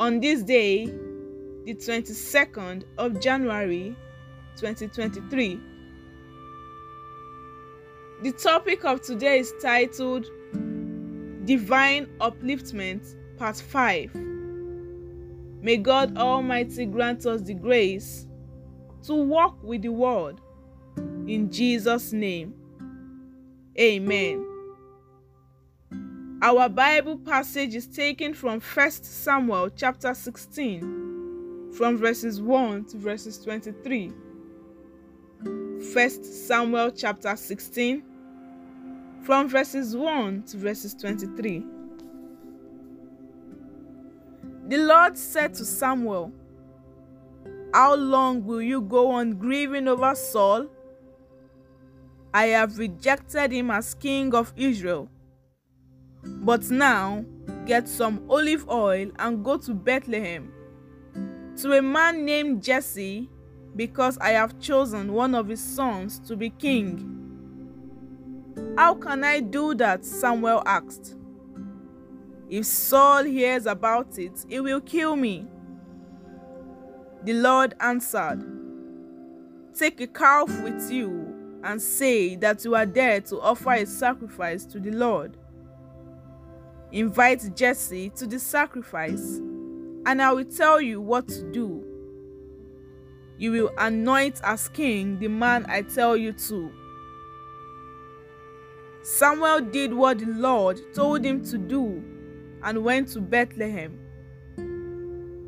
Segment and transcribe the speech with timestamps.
[0.00, 0.86] on this day,
[1.66, 3.94] the 22nd of January
[4.56, 5.60] 2023.
[8.22, 10.24] The topic of today is titled
[11.44, 14.14] Divine Upliftment, Part 5.
[15.62, 18.26] May God Almighty grant us the grace
[19.02, 20.40] to walk with the Word.
[20.96, 22.54] In Jesus' name,
[23.78, 24.49] Amen.
[26.42, 33.36] Our Bible passage is taken from 1 Samuel chapter 16, from verses 1 to verses
[33.44, 34.10] 23.
[35.42, 38.02] 1 Samuel chapter 16,
[39.22, 41.62] from verses 1 to verses 23.
[44.68, 46.32] The Lord said to Samuel,
[47.74, 50.68] How long will you go on grieving over Saul?
[52.32, 55.10] I have rejected him as king of Israel
[56.22, 57.24] but now
[57.66, 60.52] get some olive oil and go to Bethlehem
[61.60, 63.28] to a man named Jesse,
[63.76, 67.16] because I have chosen one of his sons to be king.
[68.76, 70.04] How can I do that?
[70.04, 71.16] Samuel asked.
[72.48, 75.46] If Saul hears about it, he will kill me.
[77.24, 78.42] The Lord answered,
[79.76, 84.64] Take a calf with you and say that you are there to offer a sacrifice
[84.66, 85.36] to the Lord.
[86.92, 89.36] Invite Jesse to the sacrifice,
[90.06, 91.84] and I will tell you what to do.
[93.38, 96.72] You will anoint as king the man I tell you to.
[99.02, 102.02] Samuel did what the Lord told him to do
[102.64, 103.96] and went to Bethlehem,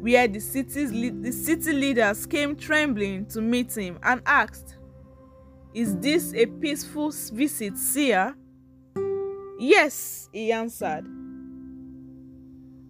[0.00, 4.78] where the, city's, the city leaders came trembling to meet him and asked,
[5.74, 8.34] Is this a peaceful visit, seer?
[9.58, 11.06] Yes, he answered.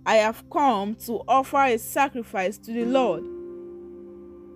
[0.06, 3.25] I have come to offer a sacrifice to the Lord.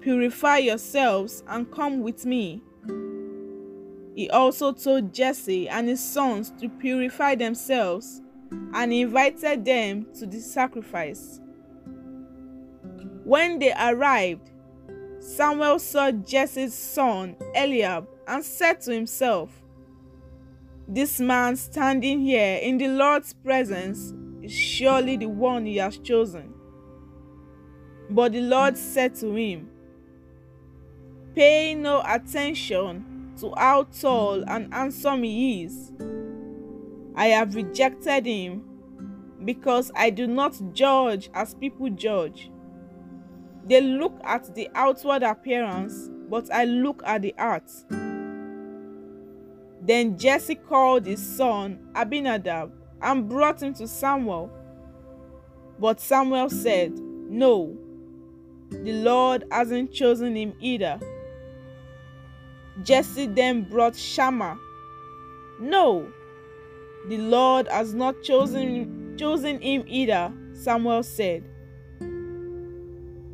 [0.00, 2.62] Purify yourselves and come with me.
[4.14, 8.22] He also told Jesse and his sons to purify themselves
[8.74, 11.40] and invited them to the sacrifice.
[13.24, 14.52] When they arrived,
[15.18, 19.50] Samuel saw Jesse's son Eliab and said to himself,
[20.86, 26.54] This man standing here in the Lord's presence is surely the one he has chosen.
[28.08, 29.68] But the Lord said to him,
[31.34, 35.92] Pay no attention to how tall and handsome he is.
[37.14, 38.64] I have rejected him
[39.44, 42.50] because I do not judge as people judge.
[43.66, 47.70] They look at the outward appearance, but I look at the heart.
[49.82, 52.72] Then Jesse called his son Abinadab
[53.02, 54.50] and brought him to Samuel.
[55.78, 57.76] But Samuel said, No,
[58.70, 61.00] the Lord hasn't chosen him either.
[62.82, 64.58] Jesse then brought Shammah.
[65.60, 66.10] No,
[67.08, 71.44] the Lord has not chosen, chosen him either, Samuel said.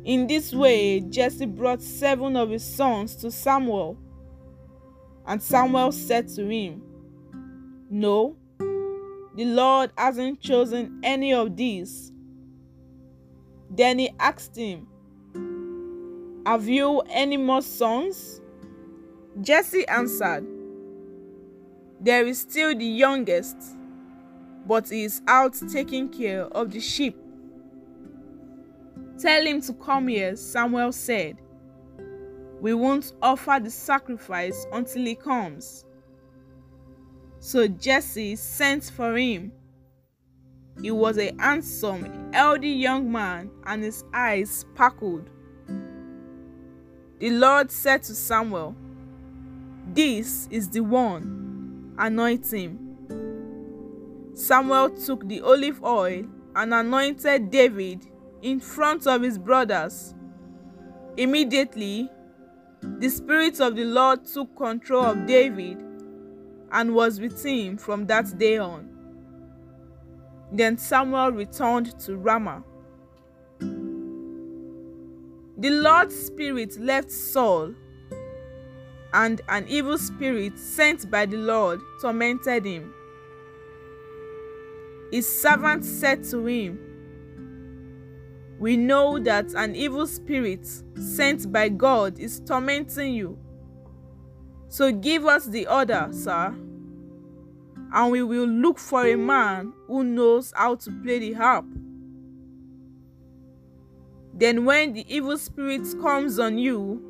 [0.03, 3.97] In this way, Jesse brought seven of his sons to Samuel.
[5.25, 6.81] And Samuel said to him,
[7.89, 8.37] No,
[9.37, 12.11] the Lord hasn't chosen any of these.
[13.69, 14.87] Then he asked him,
[16.47, 18.41] Have you any more sons?
[19.39, 20.43] Jesse answered,
[22.01, 23.57] There is still the youngest,
[24.65, 27.15] but he is out taking care of the sheep.
[29.19, 31.37] Tell him to come here, Samuel said.
[32.59, 35.85] We won't offer the sacrifice until he comes.
[37.39, 39.51] So Jesse sent for him.
[40.81, 45.29] He was a handsome, healthy young man, and his eyes sparkled.
[47.19, 48.75] The Lord said to Samuel,
[49.93, 52.79] This is the one, anoint him.
[54.35, 56.25] Samuel took the olive oil
[56.55, 58.05] and anointed David
[58.43, 60.13] in front of his brothers.
[61.17, 62.09] Immediately,
[62.81, 65.86] the Spirit of the Lord took control of David
[66.71, 68.89] and was with him from that day on.
[70.51, 72.63] Then Samuel returned to Ramah.
[75.59, 77.73] The Lord's Spirit left Saul,
[79.13, 82.93] and an evil spirit sent by the Lord tormented him.
[85.11, 86.77] His servant said to him,
[88.59, 93.37] We know that an evil spirit sent by God is tormenting you.
[94.69, 96.53] So give us the order, sir,
[97.93, 101.65] and we will look for a man who knows how to play the harp.
[104.33, 107.01] Then, when the evil spirit comes on you,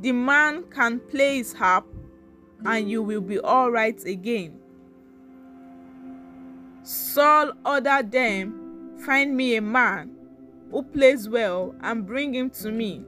[0.00, 1.86] the man can play his harp
[2.64, 4.58] and you will be all right again.
[6.82, 10.10] Saul ordered them, Find me a man
[10.70, 13.04] who plays well and bring him to me.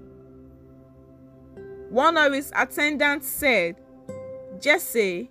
[1.92, 3.76] One of his attendants said,
[4.58, 5.30] Jesse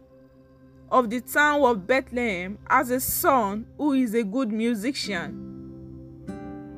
[0.92, 5.48] of the town of Bethlehem has a son who is a good musician.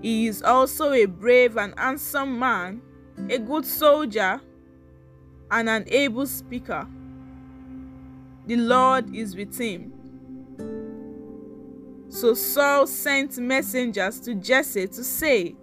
[0.02, 2.82] He is also a brave and handsome man,
[3.30, 4.40] a good soldier,
[5.52, 6.88] and an able speaker.
[8.48, 9.92] The Lord is with him.
[12.08, 15.58] So Saul sent messengers to Jesse to say,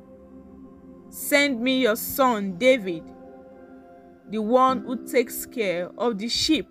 [1.08, 3.04] Send me your son David,
[4.30, 6.68] the one who takes care of the sheep.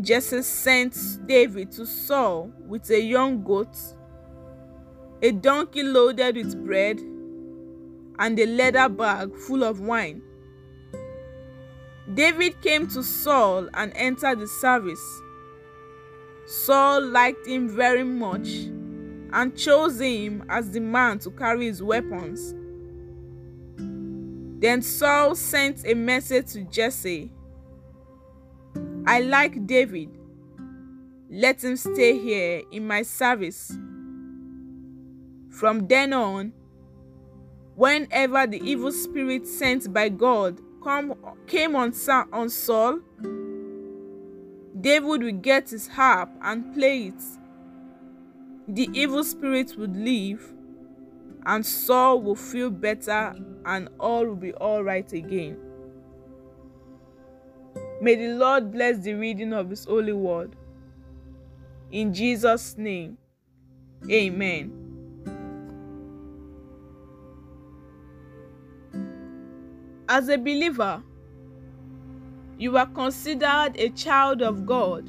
[0.00, 3.76] Jesse sent David to Saul with a young goat
[5.22, 7.00] a donkey loaded with bread,
[8.18, 10.22] and a leather bag full of wine.
[12.12, 15.02] David came to Saul and entered the service.
[16.46, 18.48] Saul liked him very much
[19.32, 22.54] and chose him as the man to carry his weapons.
[24.58, 27.30] Then Saul sent a message to Jesse
[29.06, 30.10] I like David.
[31.30, 33.76] Let him stay here in my service
[35.56, 36.52] from then on,
[37.76, 41.14] whenever the evil spirit sent by God come,
[41.46, 41.94] came on,
[42.32, 43.00] on Saul,
[44.78, 47.22] David would get his harp and play it.
[48.68, 50.52] The evil spirit would leave,
[51.46, 53.34] and Saul will feel better,
[53.64, 55.56] and all will be all right again.
[58.00, 60.56] May the Lord bless the reading of His holy word.
[61.92, 63.16] In Jesus' name,
[64.10, 64.72] amen.
[70.08, 71.00] As a believer,
[72.58, 75.08] you are considered a child of God,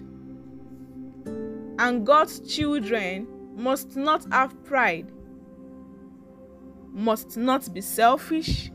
[1.79, 5.11] and God's children must not have pride,
[6.97, 8.71] must not be selfish,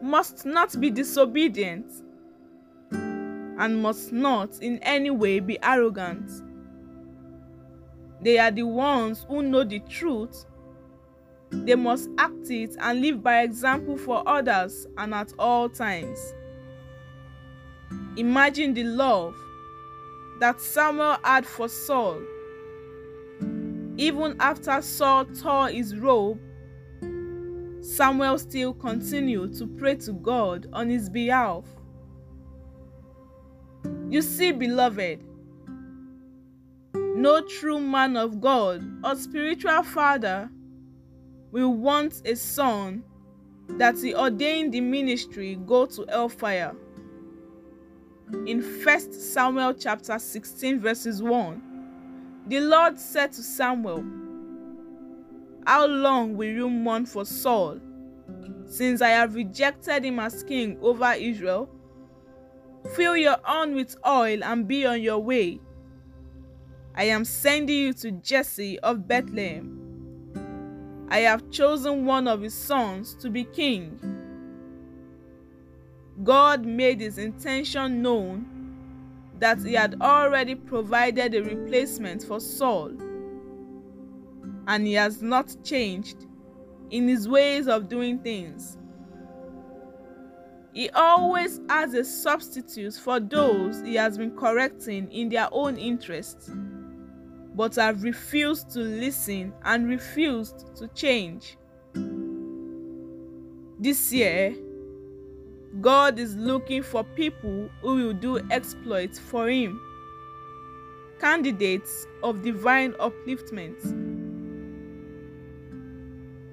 [0.00, 1.92] must not be disobedient,
[2.90, 6.30] and must not in any way be arrogant.
[8.22, 10.46] They are the ones who know the truth
[11.50, 16.32] they must act it and live by example for others and at all times.
[18.16, 19.36] Imagine the love
[20.40, 22.22] that Samuel had for Saul.
[23.98, 26.40] Even after Saul tore his robe,
[27.82, 31.64] Samuel still continued to pray to God on his behalf.
[34.08, 35.24] You see, beloved,
[36.94, 40.48] no true man of God or spiritual father
[41.50, 43.02] will want a son
[43.70, 46.76] that he ordained the ministry go to hellfire.
[48.46, 54.04] In 1 Samuel chapter 16, verses 1, the Lord said to Samuel,
[55.66, 57.78] How long will you mourn for Saul,
[58.66, 61.68] since I have rejected him as king over Israel?
[62.94, 65.60] Fill your horn with oil and be on your way.
[66.94, 69.82] I am sending you to Jesse of Bethlehem
[71.12, 74.00] I have chosen one of his sons to be king.
[76.24, 78.46] God made his intention known
[79.38, 82.92] that he had already provided a replacement for Saul,
[84.66, 86.26] and he has not changed
[86.90, 88.78] in his ways of doing things.
[90.72, 96.50] He always has a substitute for those he has been correcting in their own interests
[97.54, 101.56] but have refused to listen and refused to change.
[103.78, 104.54] This year,
[105.80, 109.80] God is looking for people who will do exploits for Him,
[111.20, 114.11] candidates of divine upliftment.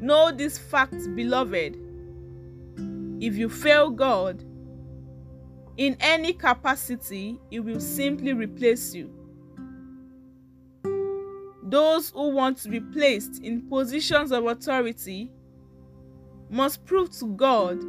[0.01, 1.77] Know this fact, beloved.
[3.21, 4.43] If you fail God
[5.75, 9.13] in any capacity, He will simply replace you.
[11.63, 15.29] Those who want to be placed in positions of authority
[16.49, 17.79] must prove to God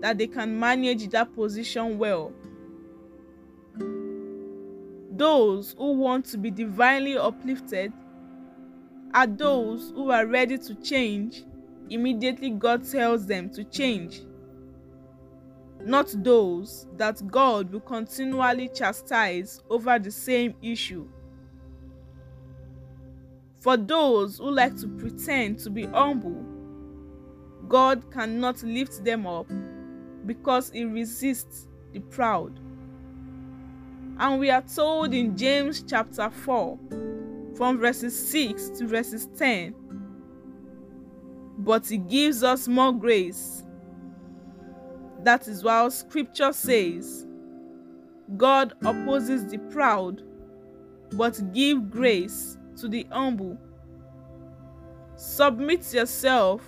[0.00, 2.32] that they can manage that position well.
[5.10, 7.92] Those who want to be divinely uplifted
[9.14, 11.44] are those who are ready to change
[11.90, 14.22] immediately God tells them to change,
[15.80, 21.08] not those that God will continually chastise over the same issue.
[23.58, 26.44] For those who like to pretend to be humble,
[27.68, 29.50] God cannot lift them up
[30.24, 32.60] because He resists the proud.
[34.18, 36.78] And we are told in James chapter 4,
[37.56, 39.74] from verses 6 to verses 10,
[41.58, 43.64] but He gives us more grace.
[45.22, 47.26] That is why scripture says,
[48.36, 50.22] God opposes the proud,
[51.12, 53.56] but give grace to the humble.
[55.16, 56.60] Submit yourself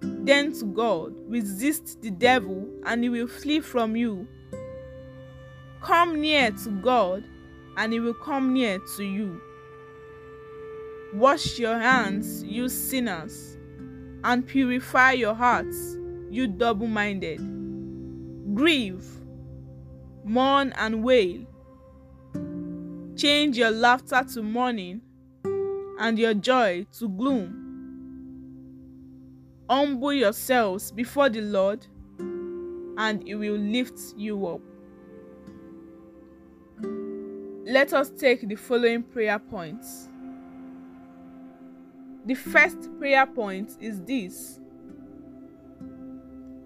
[0.00, 4.26] then to God, resist the devil, and he will flee from you.
[5.80, 7.24] Come near to God,
[7.76, 9.40] and he will come near to you.
[11.14, 13.56] Wash your hands, you sinners,
[14.24, 15.96] and purify your hearts,
[16.30, 17.38] you double minded.
[18.54, 19.04] Grieve,
[20.24, 21.46] mourn, and wail.
[23.16, 25.00] Change your laughter to mourning
[25.98, 27.62] and your joy to gloom.
[29.70, 31.86] Humble yourselves before the Lord,
[32.18, 34.60] and He will lift you up.
[37.64, 40.08] Let us take the following prayer points.
[42.26, 44.58] The first prayer point is this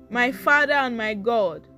[0.08, 1.68] My Father and my God,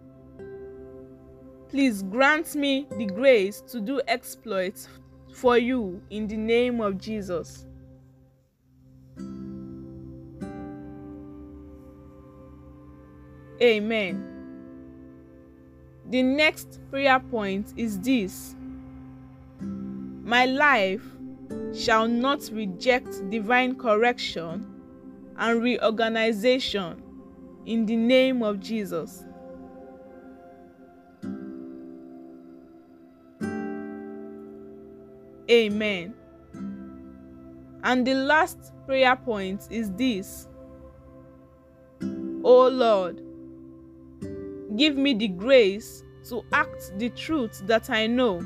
[1.69, 4.89] please grant me the grace to do exploits
[5.35, 7.67] for you in the name of Jesus.
[13.61, 14.29] Amen.
[16.09, 18.55] The next prayer point is this
[20.23, 21.03] My life
[21.75, 24.67] shall not reject divine correction
[25.37, 27.03] and reorganization
[27.67, 29.25] in the name of Jesus.
[35.51, 36.15] Amen.
[37.85, 40.49] And the last prayer point is this
[42.45, 43.21] O Lord,
[44.77, 48.41] give me the grace to act the truth that I know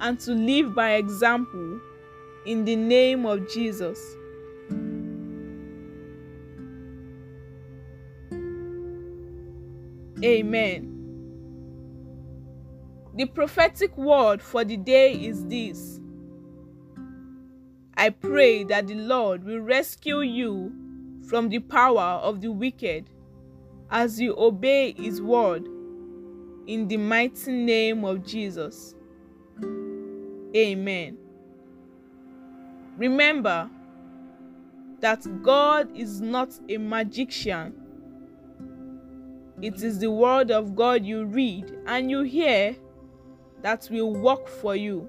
[0.00, 1.80] and to live by example
[2.46, 3.98] in the name of Jesus.
[10.24, 10.88] Amen.
[13.14, 16.00] The prophetic word for the day is this
[17.96, 20.72] I pray that the Lord will rescue you
[21.28, 23.10] from the power of the wicked
[23.90, 25.66] as you obey His word
[26.66, 28.94] in the mighty name of Jesus.
[30.56, 31.21] Amen.
[32.96, 33.70] Remember
[35.00, 37.74] that God is not a magician.
[39.60, 42.76] It is the word of God you read and you hear
[43.62, 45.08] that will work for you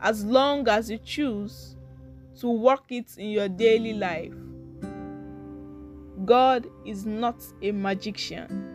[0.00, 1.76] as long as you choose
[2.40, 4.32] to work it in your daily life.
[6.24, 8.66] God is not a magician.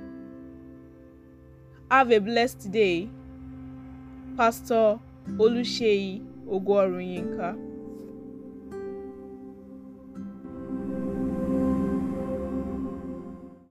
[1.90, 3.10] Have a blessed day.
[4.38, 5.00] Pastor
[5.38, 7.58] Oluseyi Ogorinka